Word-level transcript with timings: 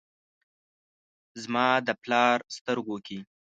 زما 1.43 1.67
د 1.87 1.89
پلار 2.03 2.37
سترګو 2.55 2.97
کې، 3.05 3.17